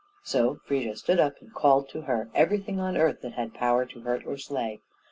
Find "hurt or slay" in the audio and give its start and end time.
4.01-4.81